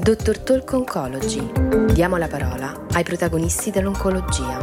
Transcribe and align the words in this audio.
Dottor 0.00 0.38
Talk 0.38 0.72
Oncology. 0.72 1.92
Diamo 1.92 2.16
la 2.16 2.28
parola 2.28 2.86
ai 2.92 3.02
protagonisti 3.02 3.70
dell'oncologia. 3.70 4.58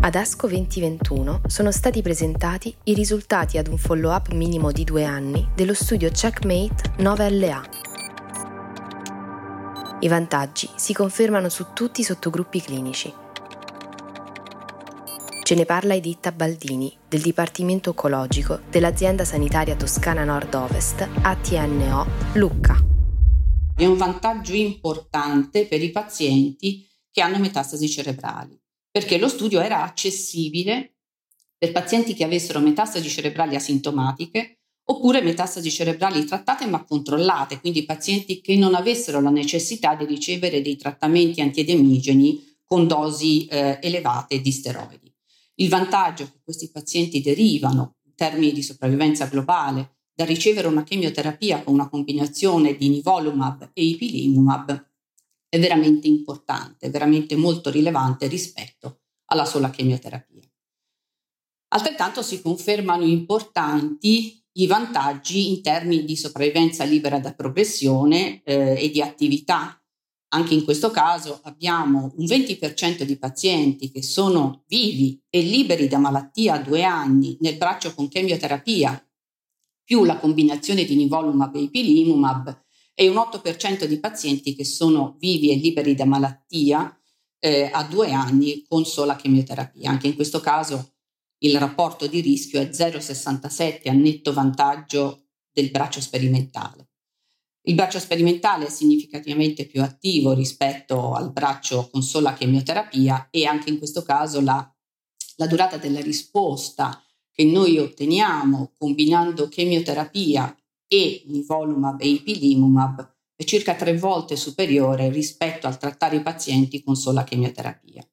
Ad 0.00 0.14
ASCO 0.14 0.46
2021 0.46 1.40
sono 1.48 1.72
stati 1.72 2.02
presentati 2.02 2.72
i 2.84 2.94
risultati 2.94 3.58
ad 3.58 3.66
un 3.66 3.78
follow-up 3.78 4.28
minimo 4.28 4.70
di 4.70 4.84
due 4.84 5.02
anni 5.02 5.48
dello 5.56 5.74
studio 5.74 6.08
Checkmate 6.08 6.94
9LA. 6.98 7.62
I 9.98 10.08
vantaggi 10.08 10.70
si 10.76 10.92
confermano 10.92 11.48
su 11.48 11.66
tutti 11.74 12.02
i 12.02 12.04
sottogruppi 12.04 12.60
clinici. 12.60 13.21
Ce 15.52 15.58
ne 15.58 15.66
parla 15.66 15.94
Editta 15.94 16.32
Baldini 16.32 16.90
del 17.06 17.20
Dipartimento 17.20 17.90
Oncologico 17.90 18.60
dell'azienda 18.70 19.26
sanitaria 19.26 19.76
toscana 19.76 20.24
nord-ovest 20.24 21.06
ATNO 21.20 22.06
Lucca. 22.36 22.82
È 23.76 23.84
un 23.84 23.98
vantaggio 23.98 24.54
importante 24.54 25.66
per 25.66 25.82
i 25.82 25.90
pazienti 25.90 26.88
che 27.10 27.20
hanno 27.20 27.38
metastasi 27.38 27.86
cerebrali 27.86 28.58
perché 28.90 29.18
lo 29.18 29.28
studio 29.28 29.60
era 29.60 29.82
accessibile 29.82 30.94
per 31.58 31.70
pazienti 31.70 32.14
che 32.14 32.24
avessero 32.24 32.58
metastasi 32.58 33.10
cerebrali 33.10 33.54
asintomatiche 33.54 34.60
oppure 34.84 35.20
metastasi 35.20 35.70
cerebrali 35.70 36.24
trattate 36.24 36.64
ma 36.64 36.82
controllate, 36.82 37.60
quindi 37.60 37.84
pazienti 37.84 38.40
che 38.40 38.56
non 38.56 38.74
avessero 38.74 39.20
la 39.20 39.28
necessità 39.28 39.94
di 39.96 40.06
ricevere 40.06 40.62
dei 40.62 40.76
trattamenti 40.78 41.42
antiedemigeni 41.42 42.56
con 42.64 42.86
dosi 42.86 43.44
eh, 43.48 43.78
elevate 43.82 44.40
di 44.40 44.50
steroidi. 44.50 45.11
Il 45.56 45.68
vantaggio 45.68 46.24
che 46.24 46.40
questi 46.42 46.70
pazienti 46.70 47.20
derivano 47.20 47.96
in 48.04 48.14
termini 48.14 48.52
di 48.52 48.62
sopravvivenza 48.62 49.26
globale 49.26 49.96
da 50.14 50.24
ricevere 50.24 50.68
una 50.68 50.84
chemioterapia 50.84 51.62
con 51.62 51.74
una 51.74 51.88
combinazione 51.88 52.76
di 52.76 52.88
nivolumab 52.88 53.70
e 53.72 53.84
ipilimumab 53.84 54.90
è 55.48 55.58
veramente 55.58 56.06
importante, 56.06 56.90
veramente 56.90 57.36
molto 57.36 57.70
rilevante 57.70 58.26
rispetto 58.26 59.00
alla 59.26 59.44
sola 59.44 59.70
chemioterapia. 59.70 60.50
Altrettanto 61.74 62.22
si 62.22 62.40
confermano 62.40 63.04
importanti 63.04 64.42
i 64.52 64.66
vantaggi 64.66 65.50
in 65.50 65.62
termini 65.62 66.04
di 66.04 66.16
sopravvivenza 66.16 66.84
libera 66.84 67.18
da 67.18 67.34
progressione 67.34 68.42
eh, 68.42 68.76
e 68.78 68.90
di 68.90 69.00
attività. 69.00 69.81
Anche 70.34 70.54
in 70.54 70.64
questo 70.64 70.90
caso 70.90 71.40
abbiamo 71.42 72.12
un 72.16 72.24
20% 72.24 73.02
di 73.02 73.18
pazienti 73.18 73.90
che 73.90 74.02
sono 74.02 74.64
vivi 74.66 75.22
e 75.28 75.42
liberi 75.42 75.88
da 75.88 75.98
malattia 75.98 76.54
a 76.54 76.58
due 76.58 76.84
anni 76.84 77.36
nel 77.40 77.58
braccio 77.58 77.94
con 77.94 78.08
chemioterapia, 78.08 79.06
più 79.84 80.04
la 80.04 80.16
combinazione 80.16 80.84
di 80.84 80.96
nivolumab 80.96 81.54
e 81.56 81.60
ipilimumab, 81.60 82.64
e 82.94 83.08
un 83.08 83.16
8% 83.16 83.84
di 83.84 83.98
pazienti 83.98 84.54
che 84.54 84.64
sono 84.64 85.16
vivi 85.18 85.50
e 85.50 85.56
liberi 85.56 85.94
da 85.94 86.06
malattia 86.06 86.98
eh, 87.38 87.68
a 87.70 87.84
due 87.84 88.12
anni 88.12 88.64
con 88.66 88.86
sola 88.86 89.16
chemioterapia. 89.16 89.90
Anche 89.90 90.06
in 90.06 90.14
questo 90.14 90.40
caso 90.40 90.94
il 91.38 91.58
rapporto 91.58 92.06
di 92.06 92.20
rischio 92.20 92.60
è 92.60 92.68
0,67 92.68 93.88
a 93.88 93.92
netto 93.92 94.32
vantaggio 94.32 95.26
del 95.52 95.70
braccio 95.70 96.00
sperimentale. 96.00 96.91
Il 97.64 97.76
braccio 97.76 98.00
sperimentale 98.00 98.66
è 98.66 98.70
significativamente 98.70 99.66
più 99.66 99.82
attivo 99.82 100.32
rispetto 100.32 101.12
al 101.12 101.30
braccio 101.30 101.88
con 101.92 102.02
sola 102.02 102.34
chemioterapia 102.34 103.28
e 103.30 103.46
anche 103.46 103.70
in 103.70 103.78
questo 103.78 104.02
caso 104.02 104.40
la, 104.40 104.68
la 105.36 105.46
durata 105.46 105.76
della 105.76 106.00
risposta 106.00 107.00
che 107.30 107.44
noi 107.44 107.78
otteniamo 107.78 108.72
combinando 108.76 109.48
chemioterapia 109.48 110.56
e 110.88 111.22
nivolumab 111.26 112.00
e 112.00 112.08
ipilimumab 112.08 113.14
è 113.36 113.44
circa 113.44 113.76
tre 113.76 113.96
volte 113.96 114.34
superiore 114.34 115.08
rispetto 115.08 115.68
al 115.68 115.78
trattare 115.78 116.16
i 116.16 116.22
pazienti 116.22 116.82
con 116.82 116.96
sola 116.96 117.22
chemioterapia. 117.22 118.04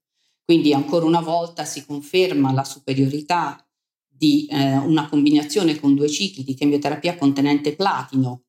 Quindi 0.46 0.74
ancora 0.74 1.06
una 1.06 1.22
volta 1.22 1.66
si 1.66 1.86
conferma 1.86 2.54
la 2.54 2.64
superiorità 2.64 3.68
di 4.08 4.46
eh, 4.46 4.78
una 4.78 5.10
combinazione 5.10 5.80
con 5.80 5.96
due 5.96 6.08
cicli 6.08 6.44
di 6.44 6.54
chemioterapia 6.54 7.18
contenente 7.18 7.76
platino 7.76 8.44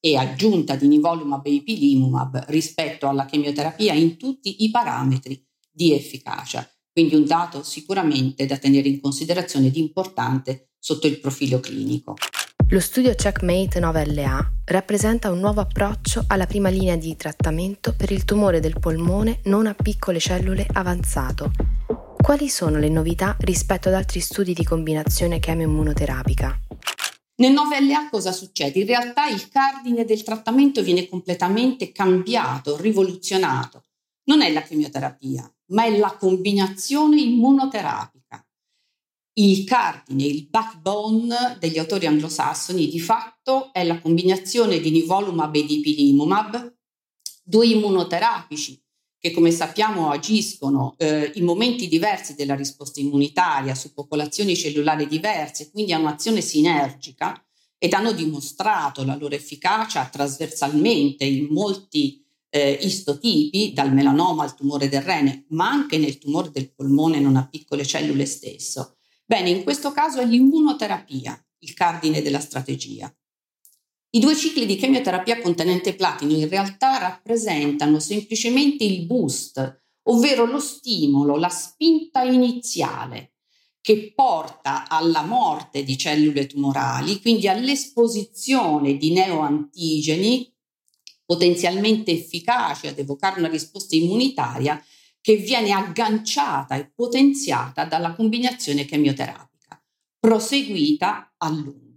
e 0.00 0.16
aggiunta 0.16 0.76
di 0.76 0.88
nivolumab 0.88 1.44
e 1.46 1.52
ipilimumab 1.54 2.44
rispetto 2.48 3.08
alla 3.08 3.24
chemioterapia 3.24 3.94
in 3.94 4.16
tutti 4.16 4.64
i 4.64 4.70
parametri 4.70 5.44
di 5.70 5.92
efficacia. 5.92 6.68
Quindi 6.92 7.14
un 7.14 7.26
dato 7.26 7.62
sicuramente 7.62 8.46
da 8.46 8.56
tenere 8.56 8.88
in 8.88 9.00
considerazione 9.00 9.70
di 9.70 9.80
importante 9.80 10.70
sotto 10.78 11.06
il 11.06 11.20
profilo 11.20 11.60
clinico. 11.60 12.16
Lo 12.70 12.80
studio 12.80 13.14
Checkmate 13.14 13.80
9LA 13.80 14.46
rappresenta 14.66 15.30
un 15.30 15.38
nuovo 15.38 15.62
approccio 15.62 16.24
alla 16.26 16.44
prima 16.44 16.68
linea 16.68 16.96
di 16.96 17.16
trattamento 17.16 17.94
per 17.96 18.12
il 18.12 18.24
tumore 18.24 18.60
del 18.60 18.78
polmone 18.78 19.40
non 19.44 19.66
a 19.66 19.74
piccole 19.74 20.18
cellule 20.18 20.66
avanzato. 20.70 21.50
Quali 22.20 22.48
sono 22.48 22.78
le 22.78 22.90
novità 22.90 23.36
rispetto 23.40 23.88
ad 23.88 23.94
altri 23.94 24.20
studi 24.20 24.52
di 24.52 24.64
combinazione 24.64 25.38
chemioimmunoterapica? 25.38 26.67
Nel 27.38 27.52
9LA 27.52 28.08
cosa 28.10 28.32
succede? 28.32 28.80
In 28.80 28.86
realtà 28.86 29.28
il 29.28 29.48
cardine 29.48 30.04
del 30.04 30.22
trattamento 30.22 30.82
viene 30.82 31.08
completamente 31.08 31.92
cambiato, 31.92 32.76
rivoluzionato. 32.76 33.84
Non 34.24 34.42
è 34.42 34.52
la 34.52 34.62
chemioterapia, 34.62 35.50
ma 35.66 35.84
è 35.84 35.96
la 35.96 36.16
combinazione 36.16 37.20
immunoterapica 37.20 38.18
il 39.38 39.64
cardine, 39.64 40.24
il 40.24 40.48
backbone 40.48 41.56
degli 41.60 41.78
autori 41.78 42.06
anglosassoni 42.06 42.88
di 42.88 42.98
fatto 42.98 43.72
è 43.72 43.84
la 43.84 44.00
combinazione 44.00 44.80
di 44.80 44.90
nivolumab 44.90 45.54
e 45.54 45.64
di 45.64 45.78
ipilimumab, 45.78 46.76
due 47.44 47.66
immunoterapici 47.68 48.80
che 49.18 49.32
come 49.32 49.50
sappiamo 49.50 50.10
agiscono 50.10 50.94
eh, 50.96 51.32
in 51.34 51.44
momenti 51.44 51.88
diversi 51.88 52.34
della 52.34 52.54
risposta 52.54 53.00
immunitaria 53.00 53.74
su 53.74 53.92
popolazioni 53.92 54.56
cellulari 54.56 55.06
diverse, 55.06 55.70
quindi 55.70 55.92
hanno 55.92 56.08
azione 56.08 56.40
sinergica 56.40 57.42
ed 57.76 57.92
hanno 57.92 58.12
dimostrato 58.12 59.04
la 59.04 59.16
loro 59.16 59.34
efficacia 59.34 60.06
trasversalmente 60.06 61.24
in 61.24 61.46
molti 61.50 62.24
eh, 62.50 62.78
istotipi, 62.80 63.72
dal 63.72 63.92
melanoma 63.92 64.42
al 64.42 64.54
tumore 64.54 64.88
del 64.88 65.02
rene, 65.02 65.44
ma 65.50 65.68
anche 65.68 65.98
nel 65.98 66.18
tumore 66.18 66.50
del 66.50 66.72
polmone 66.72 67.20
non 67.20 67.36
a 67.36 67.46
piccole 67.46 67.84
cellule 67.84 68.24
stesso. 68.24 68.96
Bene, 69.24 69.50
in 69.50 69.62
questo 69.62 69.92
caso 69.92 70.20
è 70.20 70.26
l'immunoterapia 70.26 71.40
il 71.60 71.74
cardine 71.74 72.22
della 72.22 72.40
strategia. 72.40 73.12
I 74.10 74.20
due 74.20 74.34
cicli 74.34 74.64
di 74.64 74.76
chemioterapia 74.76 75.38
contenente 75.40 75.94
platino 75.94 76.32
in 76.32 76.48
realtà 76.48 76.96
rappresentano 76.96 78.00
semplicemente 78.00 78.82
il 78.84 79.04
boost, 79.04 79.82
ovvero 80.04 80.46
lo 80.46 80.60
stimolo, 80.60 81.36
la 81.36 81.50
spinta 81.50 82.22
iniziale 82.22 83.34
che 83.82 84.12
porta 84.14 84.88
alla 84.88 85.22
morte 85.22 85.82
di 85.82 85.98
cellule 85.98 86.46
tumorali, 86.46 87.20
quindi 87.20 87.48
all'esposizione 87.48 88.96
di 88.96 89.12
neoantigeni 89.12 90.54
potenzialmente 91.26 92.10
efficaci 92.10 92.86
ad 92.86 92.98
evocare 92.98 93.40
una 93.40 93.48
risposta 93.48 93.94
immunitaria 93.94 94.82
che 95.20 95.36
viene 95.36 95.72
agganciata 95.72 96.76
e 96.76 96.90
potenziata 96.94 97.84
dalla 97.84 98.14
combinazione 98.14 98.86
chemioterapica, 98.86 99.82
proseguita 100.18 101.34
a 101.36 101.50
lungo. 101.50 101.87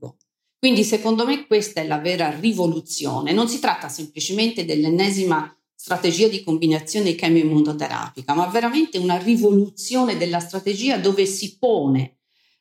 Quindi 0.61 0.83
secondo 0.83 1.25
me 1.25 1.47
questa 1.47 1.81
è 1.81 1.87
la 1.87 1.97
vera 1.97 2.37
rivoluzione, 2.39 3.31
non 3.31 3.47
si 3.47 3.57
tratta 3.57 3.89
semplicemente 3.89 4.63
dell'ennesima 4.63 5.51
strategia 5.73 6.27
di 6.27 6.43
combinazione 6.43 7.15
chemioimmunoterapica, 7.15 8.35
ma 8.35 8.45
veramente 8.45 8.99
una 8.99 9.17
rivoluzione 9.17 10.17
della 10.17 10.39
strategia 10.39 10.99
dove 10.99 11.25
si 11.25 11.57
pone 11.57 12.17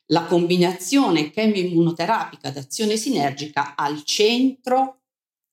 la 0.07 0.25
combinazione 0.25 1.29
chemioimmunoterapica 1.29 2.49
d'azione 2.49 2.97
sinergica 2.97 3.75
al 3.75 4.03
centro 4.03 5.01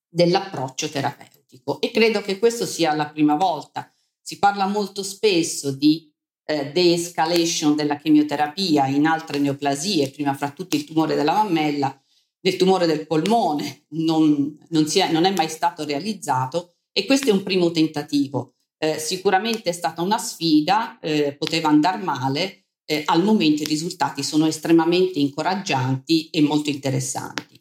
dell'approccio 0.09 0.89
terapeutico. 0.89 1.83
E 1.83 1.91
credo 1.91 2.23
che 2.23 2.39
questo 2.39 2.65
sia 2.65 2.95
la 2.95 3.11
prima 3.11 3.35
volta. 3.35 3.93
Si 4.23 4.39
parla 4.39 4.67
molto 4.67 5.03
spesso 5.03 5.71
di 5.71 6.11
eh, 6.47 6.73
de-escalation 6.73 7.77
della 7.77 7.99
chemioterapia 7.99 8.87
in 8.87 9.05
altre 9.05 9.39
neoplasie, 9.39 10.09
prima 10.09 10.33
fra 10.33 10.51
tutti 10.51 10.77
il 10.77 10.85
tumore 10.85 11.15
della 11.15 11.35
mammella, 11.35 11.95
del 12.41 12.57
tumore 12.57 12.87
del 12.87 13.07
polmone 13.07 13.85
non, 13.91 14.57
non, 14.69 14.87
è, 14.93 15.13
non 15.13 15.25
è 15.25 15.35
mai 15.35 15.49
stato 15.49 15.85
realizzato 15.85 16.75
e 16.93 17.07
questo 17.07 17.31
è 17.31 17.33
un 17.33 17.43
primo 17.43 17.71
tentativo. 17.71 18.55
Eh, 18.79 18.99
sicuramente 18.99 19.71
è 19.71 19.73
stata 19.73 20.03
una 20.03 20.19
sfida, 20.19 20.99
eh, 21.01 21.35
poteva 21.37 21.69
andare 21.69 22.03
male, 22.03 22.67
eh, 22.85 23.03
al 23.05 23.23
momento 23.23 23.63
i 23.63 23.67
risultati 23.67 24.23
sono 24.23 24.47
estremamente 24.47 25.19
incoraggianti 25.19 26.31
e 26.31 26.41
molto 26.41 26.71
interessanti. 26.71 27.58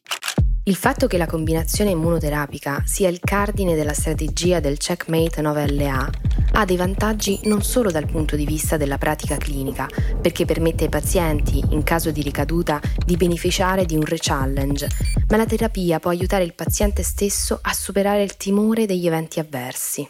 Il 0.68 0.76
fatto 0.76 1.08
che 1.08 1.18
la 1.18 1.28
combinazione 1.28 1.92
immunoterapica 1.92 2.84
sia 2.86 3.08
il 3.08 3.22
cardine 3.22 3.74
della 3.74 3.94
strategia 3.94 4.60
del 4.60 4.78
Checkmate 4.78 5.42
9LA 5.42 6.10
ha 6.52 6.66
dei 6.66 6.76
vantaggi 6.76 7.40
non 7.44 7.64
solo 7.64 7.90
dal 7.90 8.06
punto 8.06 8.36
di 8.36 8.46
vista 8.46 8.76
della 8.76 8.98
pratica 8.98 9.38
clinica, 9.38 9.88
perché 10.22 10.44
permette 10.44 10.84
ai 10.84 10.90
pazienti, 10.90 11.64
in 11.70 11.84
caso 11.84 12.12
di 12.12 12.22
ricaduta, 12.22 12.82
di 13.06 13.16
beneficiare 13.16 13.86
di 13.86 13.96
un 13.96 14.04
re-challenge, 14.04 14.90
ma 15.30 15.38
la 15.38 15.46
terapia 15.46 16.02
può 16.02 16.12
aiutare 16.12 16.44
il 16.44 16.54
paziente 16.54 17.02
stesso 17.02 17.60
a 17.62 17.72
superare 17.72 18.24
il 18.24 18.36
timore 18.36 18.86
degli 18.86 19.08
eventi 19.08 19.40
avversi. 19.40 20.06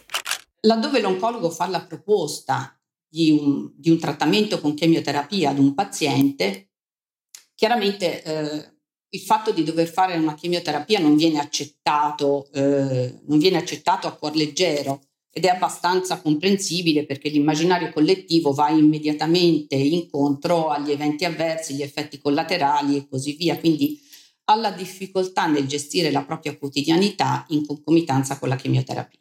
Laddove 0.62 1.00
l'oncologo 1.00 1.50
fa 1.50 1.68
la 1.68 1.86
proposta 1.86 2.76
di 3.08 3.30
un, 3.30 3.70
di 3.76 3.90
un 3.90 3.98
trattamento 4.00 4.60
con 4.60 4.74
chemioterapia 4.74 5.50
ad 5.50 5.58
un 5.60 5.72
paziente, 5.72 6.72
chiaramente 7.54 8.24
eh, 8.24 8.77
il 9.10 9.20
fatto 9.20 9.52
di 9.52 9.62
dover 9.62 9.88
fare 9.88 10.16
una 10.16 10.34
chemioterapia 10.34 10.98
non 10.98 11.16
viene 11.16 11.38
accettato, 11.38 12.48
eh, 12.52 13.20
non 13.26 13.38
viene 13.38 13.56
accettato 13.56 14.06
a 14.06 14.12
cuor 14.12 14.36
leggero 14.36 15.02
ed 15.30 15.44
è 15.44 15.48
abbastanza 15.48 16.20
comprensibile 16.20 17.06
perché 17.06 17.28
l'immaginario 17.28 17.92
collettivo 17.92 18.52
va 18.52 18.70
immediatamente 18.70 19.76
incontro 19.76 20.68
agli 20.68 20.90
eventi 20.90 21.24
avversi, 21.24 21.74
gli 21.74 21.82
effetti 21.82 22.18
collaterali 22.18 22.96
e 22.96 23.08
così 23.08 23.32
via, 23.32 23.58
quindi 23.58 23.98
alla 24.44 24.70
difficoltà 24.70 25.46
nel 25.46 25.66
gestire 25.66 26.10
la 26.10 26.24
propria 26.24 26.56
quotidianità 26.56 27.44
in 27.48 27.66
concomitanza 27.66 28.38
con 28.38 28.48
la 28.48 28.56
chemioterapia. 28.56 29.20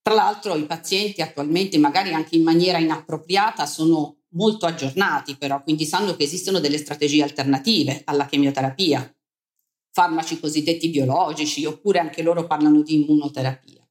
Tra 0.00 0.14
l'altro 0.14 0.54
i 0.54 0.66
pazienti 0.66 1.20
attualmente, 1.20 1.78
magari 1.78 2.12
anche 2.12 2.36
in 2.36 2.44
maniera 2.44 2.78
inappropriata, 2.78 3.66
sono 3.66 4.18
molto 4.30 4.66
aggiornati 4.66 5.36
però, 5.36 5.62
quindi 5.62 5.84
sanno 5.84 6.16
che 6.16 6.24
esistono 6.24 6.58
delle 6.58 6.78
strategie 6.78 7.22
alternative 7.22 8.02
alla 8.04 8.26
chemioterapia, 8.26 9.14
farmaci 9.92 10.38
cosiddetti 10.38 10.90
biologici, 10.90 11.64
oppure 11.64 11.98
anche 11.98 12.22
loro 12.22 12.46
parlano 12.46 12.82
di 12.82 12.94
immunoterapia. 12.94 13.86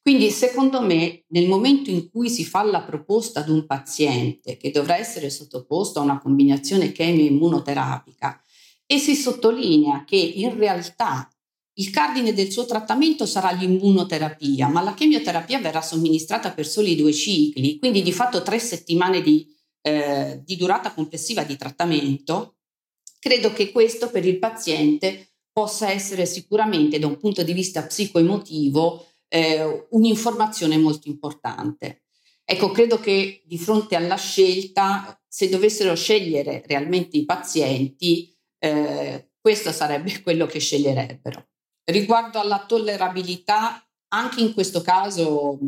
Quindi 0.00 0.30
secondo 0.30 0.80
me 0.80 1.24
nel 1.28 1.46
momento 1.46 1.90
in 1.90 2.10
cui 2.10 2.30
si 2.30 2.44
fa 2.44 2.62
la 2.62 2.82
proposta 2.82 3.40
ad 3.40 3.48
un 3.48 3.66
paziente 3.66 4.56
che 4.56 4.70
dovrà 4.70 4.96
essere 4.96 5.28
sottoposto 5.28 5.98
a 5.98 6.02
una 6.02 6.18
combinazione 6.18 6.92
chemio-immunoterapica 6.92 8.40
e 8.86 8.98
si 8.98 9.14
sottolinea 9.14 10.04
che 10.04 10.16
in 10.16 10.56
realtà 10.56 11.28
il 11.74 11.90
cardine 11.90 12.32
del 12.32 12.50
suo 12.50 12.64
trattamento 12.64 13.26
sarà 13.26 13.52
l'immunoterapia, 13.52 14.68
ma 14.68 14.82
la 14.82 14.94
chemioterapia 14.94 15.60
verrà 15.60 15.82
somministrata 15.82 16.52
per 16.52 16.66
soli 16.66 16.96
due 16.96 17.12
cicli, 17.12 17.78
quindi 17.78 18.02
di 18.02 18.12
fatto 18.12 18.42
tre 18.42 18.58
settimane 18.58 19.20
di, 19.20 19.46
eh, 19.82 20.40
di 20.44 20.56
durata 20.56 20.92
complessiva 20.92 21.44
di 21.44 21.56
trattamento. 21.56 22.56
Credo 23.18 23.52
che 23.52 23.70
questo 23.72 24.10
per 24.10 24.24
il 24.24 24.38
paziente 24.38 25.32
possa 25.52 25.90
essere 25.90 26.24
sicuramente 26.26 26.98
da 26.98 27.06
un 27.06 27.16
punto 27.16 27.42
di 27.42 27.52
vista 27.52 27.82
psicoemotivo 27.82 29.06
eh, 29.28 29.86
un'informazione 29.90 30.78
molto 30.78 31.08
importante. 31.08 32.02
Ecco, 32.44 32.70
credo 32.70 32.98
che 32.98 33.42
di 33.44 33.58
fronte 33.58 33.94
alla 33.94 34.16
scelta, 34.16 35.20
se 35.28 35.48
dovessero 35.48 35.94
scegliere 35.94 36.62
realmente 36.66 37.16
i 37.16 37.24
pazienti, 37.24 38.34
eh, 38.58 39.30
questo 39.40 39.72
sarebbe 39.72 40.20
quello 40.22 40.46
che 40.46 40.58
sceglierebbero. 40.58 41.46
Riguardo 41.84 42.38
alla 42.38 42.64
tollerabilità, 42.66 43.86
anche 44.08 44.40
in 44.40 44.54
questo 44.54 44.80
caso 44.80 45.58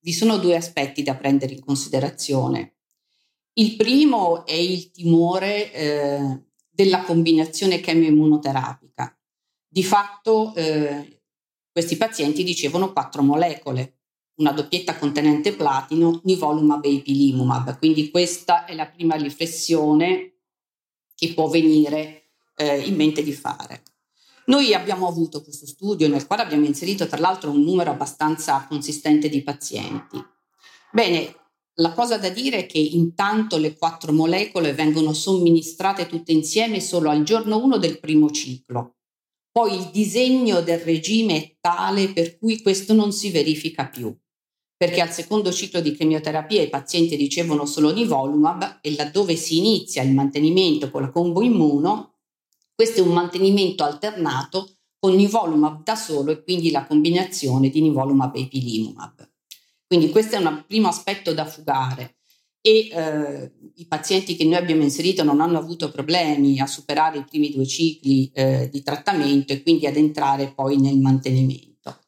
vi 0.00 0.12
sono 0.12 0.38
due 0.38 0.56
aspetti 0.56 1.02
da 1.02 1.14
prendere 1.14 1.54
in 1.54 1.60
considerazione. 1.60 2.77
Il 3.58 3.74
primo 3.74 4.46
è 4.46 4.52
il 4.52 4.92
timore 4.92 5.72
eh, 5.72 6.42
della 6.70 7.02
combinazione 7.02 7.80
chemioimmunoterapica. 7.80 9.18
Di 9.66 9.82
fatto 9.82 10.54
eh, 10.54 11.22
questi 11.72 11.96
pazienti 11.96 12.44
dicevano 12.44 12.92
quattro 12.92 13.20
molecole, 13.22 13.96
una 14.36 14.52
doppietta 14.52 14.96
contenente 14.96 15.54
platino, 15.54 16.20
nivolumab 16.22 16.84
e 16.84 16.92
ipilimumab. 16.92 17.78
Quindi 17.78 18.10
questa 18.10 18.64
è 18.64 18.76
la 18.76 18.86
prima 18.86 19.16
riflessione 19.16 20.34
che 21.16 21.34
può 21.34 21.48
venire 21.48 22.28
eh, 22.54 22.78
in 22.82 22.94
mente 22.94 23.24
di 23.24 23.32
fare. 23.32 23.82
Noi 24.46 24.72
abbiamo 24.72 25.08
avuto 25.08 25.42
questo 25.42 25.66
studio 25.66 26.06
nel 26.06 26.28
quale 26.28 26.42
abbiamo 26.42 26.64
inserito 26.64 27.08
tra 27.08 27.18
l'altro 27.18 27.50
un 27.50 27.64
numero 27.64 27.90
abbastanza 27.90 28.64
consistente 28.68 29.28
di 29.28 29.42
pazienti. 29.42 30.24
Bene, 30.92 31.34
la 31.80 31.92
cosa 31.92 32.18
da 32.18 32.28
dire 32.28 32.58
è 32.58 32.66
che 32.66 32.78
intanto 32.78 33.56
le 33.56 33.76
quattro 33.76 34.12
molecole 34.12 34.72
vengono 34.72 35.12
somministrate 35.12 36.06
tutte 36.06 36.32
insieme 36.32 36.80
solo 36.80 37.08
al 37.08 37.22
giorno 37.22 37.62
1 37.62 37.78
del 37.78 38.00
primo 38.00 38.30
ciclo. 38.30 38.96
Poi 39.50 39.74
il 39.74 39.90
disegno 39.92 40.60
del 40.60 40.80
regime 40.80 41.36
è 41.36 41.56
tale 41.60 42.12
per 42.12 42.38
cui 42.38 42.60
questo 42.62 42.94
non 42.94 43.12
si 43.12 43.30
verifica 43.30 43.86
più, 43.86 44.14
perché 44.76 45.00
al 45.00 45.12
secondo 45.12 45.52
ciclo 45.52 45.80
di 45.80 45.92
chemioterapia 45.92 46.62
i 46.62 46.68
pazienti 46.68 47.14
ricevono 47.14 47.64
solo 47.64 47.92
nivolumab 47.92 48.78
e 48.80 48.94
laddove 48.96 49.36
si 49.36 49.58
inizia 49.58 50.02
il 50.02 50.12
mantenimento 50.12 50.90
con 50.90 51.02
la 51.02 51.10
combo 51.10 51.42
immuno, 51.42 52.18
questo 52.74 53.00
è 53.00 53.02
un 53.02 53.12
mantenimento 53.12 53.84
alternato 53.84 54.78
con 54.98 55.14
nivolumab 55.14 55.84
da 55.84 55.94
solo 55.94 56.32
e 56.32 56.42
quindi 56.42 56.72
la 56.72 56.86
combinazione 56.86 57.68
di 57.70 57.80
nivolumab 57.80 58.34
e 58.34 58.40
ipilimumab. 58.40 59.27
Quindi 59.88 60.10
questo 60.10 60.36
è 60.36 60.38
un 60.38 60.64
primo 60.66 60.88
aspetto 60.88 61.32
da 61.32 61.46
fugare 61.46 62.18
e 62.60 62.88
eh, 62.88 63.52
i 63.76 63.86
pazienti 63.86 64.36
che 64.36 64.44
noi 64.44 64.56
abbiamo 64.56 64.82
inserito 64.82 65.24
non 65.24 65.40
hanno 65.40 65.56
avuto 65.56 65.90
problemi 65.90 66.60
a 66.60 66.66
superare 66.66 67.16
i 67.16 67.24
primi 67.24 67.50
due 67.50 67.66
cicli 67.66 68.30
eh, 68.34 68.68
di 68.70 68.82
trattamento 68.82 69.54
e 69.54 69.62
quindi 69.62 69.86
ad 69.86 69.96
entrare 69.96 70.52
poi 70.52 70.76
nel 70.76 70.98
mantenimento. 70.98 72.00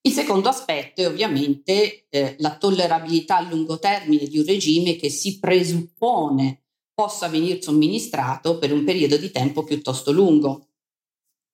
Il 0.00 0.10
secondo 0.10 0.48
aspetto 0.48 1.02
è 1.02 1.06
ovviamente 1.06 2.06
eh, 2.08 2.34
la 2.38 2.56
tollerabilità 2.56 3.36
a 3.36 3.48
lungo 3.48 3.78
termine 3.78 4.26
di 4.26 4.38
un 4.38 4.46
regime 4.46 4.96
che 4.96 5.10
si 5.10 5.38
presuppone 5.38 6.62
possa 6.92 7.28
venire 7.28 7.62
somministrato 7.62 8.58
per 8.58 8.72
un 8.72 8.82
periodo 8.82 9.16
di 9.16 9.30
tempo 9.30 9.62
piuttosto 9.62 10.10
lungo. 10.10 10.70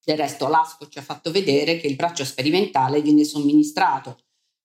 Del 0.02 0.16
resto 0.16 0.48
l'ASCO 0.48 0.88
ci 0.88 0.98
ha 0.98 1.02
fatto 1.02 1.30
vedere 1.30 1.78
che 1.78 1.88
il 1.88 1.96
braccio 1.96 2.24
sperimentale 2.24 3.02
viene 3.02 3.24
somministrato 3.24 4.16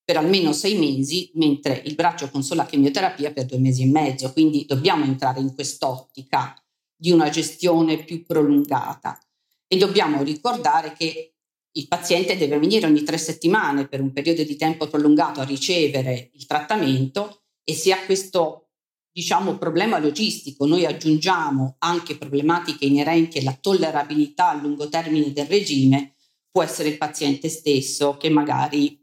per 0.03 0.18
almeno 0.18 0.51
sei 0.53 0.77
mesi, 0.77 1.31
mentre 1.36 1.81
il 1.86 1.95
braccio 1.95 2.30
con 2.30 2.44
sola 2.44 2.65
chemioterapia 2.65 3.31
per 3.31 3.45
due 3.45 3.59
mesi 3.59 3.83
e 3.83 3.88
mezzo. 3.88 4.31
Quindi 4.31 4.65
dobbiamo 4.65 5.06
entrare 5.06 5.39
in 5.39 5.53
quest'ottica 5.53 6.56
di 6.95 7.12
una 7.12 7.30
gestione 7.30 8.03
più 8.03 8.25
prolungata. 8.25 9.19
E 9.68 9.77
dobbiamo 9.77 10.21
ricordare 10.24 10.94
che 10.94 11.36
il 11.74 11.88
paziente 11.88 12.38
deve 12.38 12.59
venire 12.59 12.86
ogni 12.86 13.03
tre 13.03 13.18
settimane 13.18 13.88
per 13.88 14.01
un 14.01 14.12
periodo 14.12 14.44
di 14.44 14.56
tempo 14.57 14.88
prolungato 14.88 15.39
a 15.39 15.45
ricevere 15.45 16.30
il 16.33 16.45
trattamento 16.45 17.44
e 17.63 17.73
se 17.73 17.94
ha 17.94 18.06
questo 18.06 18.71
diciamo, 19.11 19.57
problema 19.57 19.99
logistico, 19.99 20.66
noi 20.66 20.85
aggiungiamo 20.85 21.75
anche 21.80 22.18
problematiche 22.18 22.85
inerenti 22.85 23.40
alla 23.40 23.57
tollerabilità 23.59 24.49
a 24.49 24.56
lungo 24.56 24.90
termine 24.90 25.31
del 25.31 25.45
regime, 25.45 26.16
può 26.49 26.64
essere 26.64 26.90
il 26.90 26.97
paziente 26.97 27.49
stesso 27.49 28.18
che 28.18 28.30
magari 28.30 29.00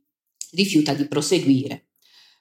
rifiuta 0.52 0.94
di 0.94 1.06
proseguire. 1.06 1.88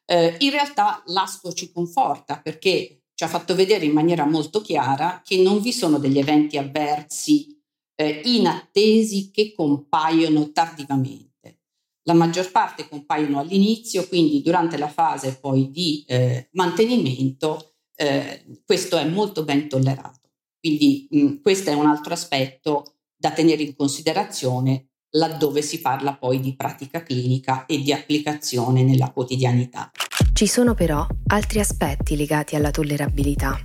Eh, 0.05 0.35
in 0.39 0.51
realtà 0.51 1.03
l'ASCO 1.07 1.51
ci 1.53 1.71
conforta 1.71 2.39
perché 2.41 3.03
ci 3.13 3.23
ha 3.23 3.27
fatto 3.27 3.55
vedere 3.55 3.85
in 3.85 3.91
maniera 3.91 4.25
molto 4.25 4.61
chiara 4.61 5.21
che 5.25 5.41
non 5.41 5.59
vi 5.59 5.73
sono 5.73 5.97
degli 5.97 6.19
eventi 6.19 6.57
avversi 6.57 7.59
eh, 7.95 8.21
inattesi 8.25 9.31
che 9.31 9.53
compaiono 9.53 10.51
tardivamente. 10.51 11.61
La 12.03 12.13
maggior 12.13 12.51
parte 12.51 12.87
compaiono 12.87 13.39
all'inizio, 13.39 14.07
quindi 14.07 14.41
durante 14.41 14.77
la 14.77 14.87
fase 14.87 15.37
poi 15.39 15.69
di 15.71 16.05
eh, 16.07 16.47
mantenimento 16.53 17.73
eh, 17.95 18.61
questo 18.65 18.97
è 18.97 19.05
molto 19.05 19.43
ben 19.43 19.67
tollerato. 19.67 20.29
Quindi 20.59 21.07
mh, 21.09 21.41
questo 21.41 21.71
è 21.71 21.73
un 21.73 21.87
altro 21.87 22.13
aspetto 22.13 22.97
da 23.15 23.31
tenere 23.31 23.63
in 23.63 23.75
considerazione 23.75 24.89
laddove 25.17 25.61
si 25.61 25.81
parla 25.81 26.15
poi 26.15 26.39
di 26.39 26.55
pratica 26.55 27.03
clinica 27.03 27.65
e 27.65 27.79
di 27.81 27.91
applicazione 27.91 28.83
nella 28.83 29.11
quotidianità. 29.11 29.91
Ci 30.33 30.47
sono 30.47 30.73
però 30.73 31.05
altri 31.27 31.59
aspetti 31.59 32.15
legati 32.15 32.55
alla 32.55 32.71
tollerabilità. 32.71 33.59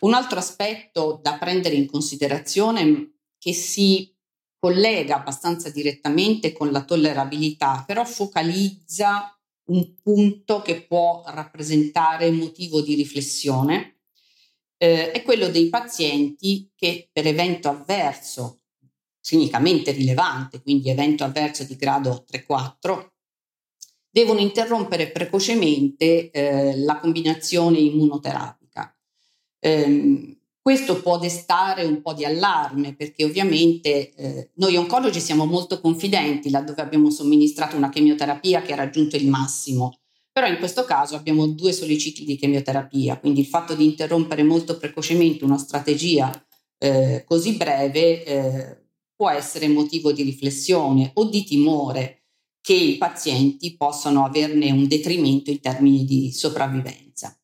Un 0.00 0.12
altro 0.12 0.38
aspetto 0.38 1.20
da 1.22 1.38
prendere 1.38 1.76
in 1.76 1.86
considerazione 1.86 3.12
che 3.38 3.52
si 3.52 4.12
collega 4.58 5.16
abbastanza 5.16 5.70
direttamente 5.70 6.52
con 6.52 6.70
la 6.70 6.84
tollerabilità, 6.84 7.84
però 7.86 8.04
focalizza 8.04 9.30
un 9.68 9.94
punto 10.02 10.62
che 10.62 10.82
può 10.82 11.22
rappresentare 11.26 12.30
motivo 12.30 12.80
di 12.80 12.94
riflessione, 12.94 14.00
eh, 14.76 15.12
è 15.12 15.22
quello 15.22 15.48
dei 15.48 15.68
pazienti 15.68 16.72
che 16.74 17.08
per 17.12 17.26
evento 17.26 17.68
avverso 17.68 18.62
clinicamente 19.26 19.90
rilevante, 19.90 20.62
quindi 20.62 20.88
evento 20.88 21.24
avverso 21.24 21.64
di 21.64 21.74
grado 21.74 22.24
3-4, 22.30 23.08
devono 24.08 24.38
interrompere 24.38 25.10
precocemente 25.10 26.30
eh, 26.30 26.78
la 26.78 26.98
combinazione 26.98 27.78
immunoterapica. 27.78 28.96
Eh, 29.58 30.38
questo 30.62 31.00
può 31.02 31.18
destare 31.18 31.84
un 31.84 32.00
po' 32.00 32.14
di 32.14 32.24
allarme 32.24 32.94
perché 32.94 33.24
ovviamente 33.24 34.14
eh, 34.14 34.50
noi 34.54 34.76
oncologi 34.76 35.20
siamo 35.20 35.44
molto 35.44 35.80
confidenti 35.80 36.50
laddove 36.50 36.82
abbiamo 36.82 37.10
somministrato 37.10 37.76
una 37.76 37.88
chemioterapia 37.88 38.62
che 38.62 38.72
ha 38.72 38.76
raggiunto 38.76 39.16
il 39.16 39.28
massimo, 39.28 39.98
Però 40.32 40.46
in 40.46 40.58
questo 40.58 40.84
caso 40.84 41.16
abbiamo 41.16 41.46
due 41.46 41.72
soli 41.72 41.98
cicli 41.98 42.24
di 42.24 42.36
chemioterapia, 42.36 43.18
quindi 43.18 43.40
il 43.40 43.46
fatto 43.46 43.74
di 43.74 43.84
interrompere 43.86 44.42
molto 44.42 44.76
precocemente 44.76 45.44
una 45.44 45.58
strategia 45.58 46.30
eh, 46.78 47.24
così 47.26 47.56
breve 47.56 48.24
eh, 48.24 48.85
può 49.16 49.30
essere 49.30 49.66
motivo 49.66 50.12
di 50.12 50.22
riflessione 50.22 51.10
o 51.14 51.24
di 51.24 51.42
timore 51.42 52.24
che 52.60 52.74
i 52.74 52.98
pazienti 52.98 53.76
possano 53.76 54.24
averne 54.24 54.70
un 54.70 54.86
detrimento 54.86 55.50
in 55.50 55.60
termini 55.60 56.04
di 56.04 56.32
sopravvivenza. 56.32 57.38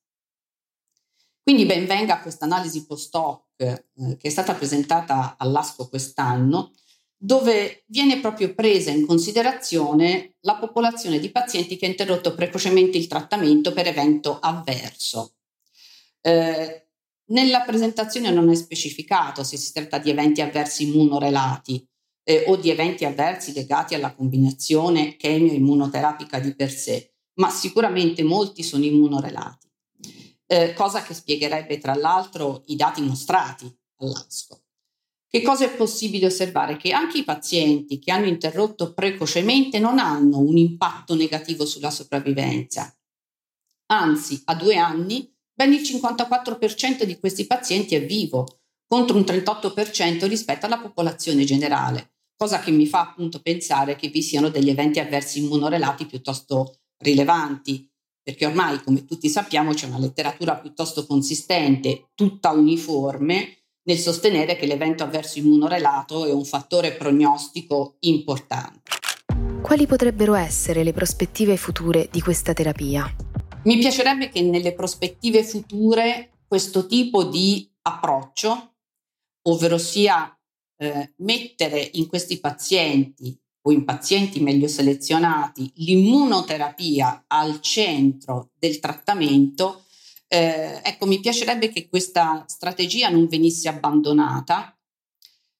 Quindi 1.43 1.65
ben 1.65 1.87
venga 1.87 2.21
questa 2.21 2.45
analisi 2.45 2.87
post-hoc 2.87 3.45
eh, 3.57 4.17
che 4.17 4.29
è 4.29 4.29
stata 4.29 4.55
presentata 4.55 5.37
all'ASCO 5.39 5.89
quest'anno, 5.89 6.73
dove 7.17 7.85
viene 7.87 8.21
proprio 8.21 8.53
presa 8.53 8.91
in 8.91 9.07
considerazione 9.07 10.35
la 10.41 10.57
popolazione 10.57 11.21
di 11.21 11.31
pazienti 11.31 11.77
che 11.77 11.87
ha 11.87 11.89
interrotto 11.89 12.35
precocemente 12.35 12.99
il 12.99 13.07
trattamento 13.07 13.73
per 13.73 13.87
evento 13.87 14.41
avverso. 14.41 15.35
Eh, 16.21 16.82
nella 17.33 17.63
presentazione 17.63 18.31
non 18.31 18.51
è 18.51 18.55
specificato 18.55 19.43
se 19.43 19.57
si 19.57 19.73
tratta 19.73 19.99
di 19.99 20.11
eventi 20.11 20.41
avversi 20.41 20.85
immunorelati 20.85 21.87
eh, 22.25 22.45
o 22.47 22.57
di 22.57 22.71
eventi 22.71 23.05
avversi 23.05 23.53
legati 23.53 23.95
alla 23.95 24.15
combinazione 24.15 25.17
chemio-immunoterapica 25.17 26.39
di 26.39 26.55
per 26.55 26.71
sé, 26.71 27.15
ma 27.35 27.51
sicuramente 27.51 28.23
molti 28.23 28.63
sono 28.63 28.85
immunorelati, 28.85 29.71
eh, 30.47 30.73
cosa 30.75 31.03
che 31.03 31.15
spiegherebbe 31.15 31.79
tra 31.79 31.95
l'altro 31.95 32.63
i 32.67 32.77
dati 32.77 33.01
mostrati 33.01 33.75
all'ASCO. 33.97 34.61
Che 35.27 35.41
cosa 35.41 35.65
è 35.65 35.75
possibile 35.75 36.27
osservare? 36.27 36.77
Che 36.77 36.93
anche 36.93 37.17
i 37.17 37.25
pazienti 37.25 37.99
che 37.99 38.13
hanno 38.13 38.27
interrotto 38.27 38.93
precocemente 38.93 39.79
non 39.79 39.99
hanno 39.99 40.39
un 40.39 40.59
impatto 40.59 41.15
negativo 41.15 41.65
sulla 41.65 41.91
sopravvivenza. 41.91 42.95
Anzi, 43.87 44.43
a 44.45 44.55
due 44.55 44.77
anni, 44.77 45.35
ben 45.63 45.73
il 45.73 45.83
54% 45.83 47.05
di 47.05 47.21
questi 47.21 47.47
pazienti 47.47 47.95
è 47.95 48.05
vivo, 48.05 48.63
contro 48.85 49.17
un 49.17 49.23
38% 49.23 50.27
rispetto 50.27 50.67
alla 50.67 50.79
popolazione 50.79 51.45
generale, 51.45 52.15
cosa 52.37 52.59
che 52.59 52.73
mi 52.73 52.87
fa 52.89 53.03
appunto 53.03 53.41
pensare 53.41 53.95
che 53.95 54.09
vi 54.09 54.23
siano 54.23 54.49
degli 54.49 54.71
eventi 54.71 54.99
avversi 54.99 55.39
immunorelati 55.39 56.07
piuttosto 56.07 56.81
rilevanti, 56.99 57.89
perché 58.21 58.47
ormai, 58.47 58.83
come 58.83 59.05
tutti 59.05 59.29
sappiamo, 59.29 59.73
c'è 59.73 59.87
una 59.87 59.99
letteratura 59.99 60.57
piuttosto 60.57 61.07
consistente, 61.07 62.09
tutta 62.15 62.51
uniforme, 62.51 63.59
nel 63.85 63.99
sostenere 63.99 64.57
che 64.57 64.67
l'evento 64.67 65.05
avverso 65.05 65.39
immunorelato 65.39 66.27
è 66.27 66.33
un 66.33 66.45
fattore 66.45 66.93
prognostico 66.93 67.97
importante. 68.01 68.81
Quali 69.63 69.87
potrebbero 69.87 70.35
essere 70.35 70.83
le 70.83 70.93
prospettive 70.93 71.57
future 71.57 72.09
di 72.11 72.21
questa 72.21 72.53
terapia? 72.53 73.32
Mi 73.65 73.79
piacerebbe 73.79 74.29
che 74.29 74.43
nelle 74.43 74.75
prospettive 74.75 75.45
future 75.45 76.31
questo 76.49 76.87
tipo 76.87 77.23
di 77.23 77.71
approccio, 77.83 78.75
ovvero 79.43 79.79
sia 79.79 80.37
eh, 80.79 81.13
mettere 81.19 81.91
in 81.93 82.09
questi 82.09 82.41
pazienti 82.41 83.39
o 83.65 83.71
in 83.71 83.85
pazienti 83.85 84.41
meglio 84.41 84.67
selezionati 84.67 85.71
l'immunoterapia 85.77 87.27
al 87.29 87.61
centro 87.61 88.51
del 88.59 88.81
trattamento, 88.81 89.85
eh, 90.27 90.81
ecco, 90.83 91.07
mi 91.07 91.21
piacerebbe 91.21 91.71
che 91.71 91.89
questa 91.89 92.45
strategia 92.49 93.11
non 93.11 93.29
venisse 93.29 93.69
abbandonata, 93.69 94.77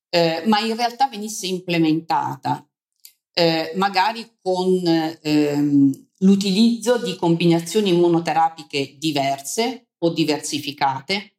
eh, 0.09 0.43
ma 0.47 0.59
in 0.59 0.75
realtà 0.75 1.07
venisse 1.07 1.47
implementata, 1.47 2.69
eh, 3.33 3.73
magari 3.77 4.39
con 4.43 4.83
ehm, 5.23 6.11
l'utilizzo 6.23 6.99
di 6.99 7.17
combinazioni 7.17 7.91
immunoterapiche 7.91 8.97
diverse 8.99 9.89
o 9.99 10.11
diversificate, 10.11 11.37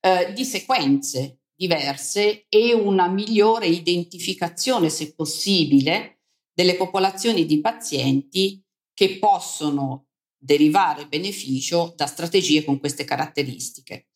eh, 0.00 0.32
di 0.32 0.44
sequenze 0.44 1.40
diverse 1.56 2.46
e 2.48 2.74
una 2.74 3.06
migliore 3.08 3.66
identificazione, 3.66 4.88
se 4.90 5.14
possibile, 5.14 6.20
delle 6.52 6.76
popolazioni 6.76 7.46
di 7.46 7.60
pazienti 7.60 8.62
che 8.92 9.18
possono 9.18 10.06
derivare 10.36 11.06
beneficio 11.06 11.94
da 11.96 12.06
strategie 12.06 12.64
con 12.64 12.78
queste 12.78 13.04
caratteristiche. 13.04 14.08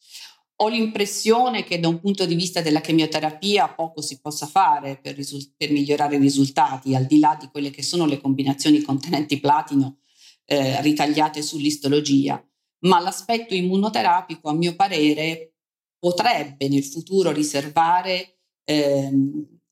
Ho 0.61 0.69
l'impressione 0.69 1.62
che 1.62 1.79
da 1.79 1.87
un 1.87 2.00
punto 2.00 2.27
di 2.27 2.35
vista 2.35 2.61
della 2.61 2.81
chemioterapia 2.81 3.69
poco 3.69 4.03
si 4.03 4.21
possa 4.21 4.47
fare 4.47 4.99
per, 5.00 5.15
risul- 5.15 5.53
per 5.57 5.71
migliorare 5.71 6.17
i 6.17 6.21
risultati, 6.21 6.97
al 6.97 7.07
di 7.07 7.21
là 7.21 7.37
di 7.38 7.47
quelle 7.47 7.71
che 7.71 7.83
sono 7.83 8.07
le 8.07 8.21
combinazioni 8.21 8.83
contenenti 8.83 9.38
platino 9.38 9.99
eh, 10.47 10.81
ritagliate 10.81 11.43
sull'istologia, 11.43 12.45
ma 12.87 12.99
l'aspetto 12.99 13.55
immunoterapico, 13.55 14.49
a 14.49 14.55
mio 14.55 14.75
parere, 14.75 15.53
potrebbe 15.97 16.69
nel 16.69 16.85
futuro 16.85 17.31
riservare 17.31 18.38
eh, 18.65 19.11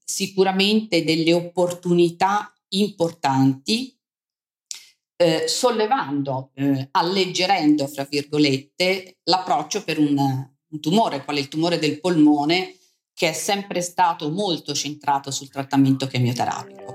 sicuramente 0.04 1.02
delle 1.02 1.32
opportunità 1.32 2.52
importanti 2.74 3.98
eh, 5.16 5.48
sollevando, 5.48 6.52
eh, 6.54 6.88
alleggerendo, 6.92 7.88
fra 7.88 8.04
virgolette, 8.04 9.18
l'approccio 9.24 9.82
per 9.82 9.98
un, 9.98 10.54
un 10.68 10.80
tumore, 10.80 11.24
quale 11.24 11.40
il 11.40 11.48
tumore 11.48 11.78
del 11.78 12.00
polmone, 12.00 12.76
che 13.14 13.30
è 13.30 13.32
sempre 13.32 13.80
stato 13.80 14.30
molto 14.30 14.74
centrato 14.74 15.30
sul 15.30 15.48
trattamento 15.48 16.06
chemioterapico. 16.06 16.94